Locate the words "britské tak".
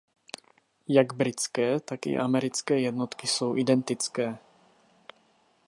1.13-2.05